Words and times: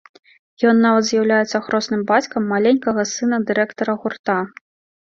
Ён 0.69 0.79
нават 0.85 1.05
з'яўляецца 1.09 1.61
хросным 1.67 2.01
бацькам 2.11 2.51
маленькага 2.55 3.01
сына 3.15 3.37
дырэктара 3.53 3.93
гурта. 4.05 4.39